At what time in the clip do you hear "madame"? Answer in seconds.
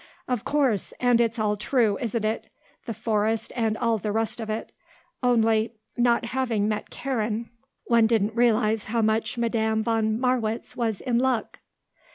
9.37-9.83